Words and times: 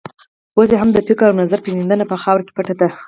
اوس 0.57 0.69
یې 0.73 0.77
هم 0.81 0.89
د 0.93 0.99
فکر 1.07 1.25
او 1.29 1.39
نظر 1.43 1.59
پېژندنه 1.65 2.03
په 2.07 2.15
خاورو 2.23 2.45
کې 2.47 2.51
پټه 2.57 2.73
ده. 2.79 2.87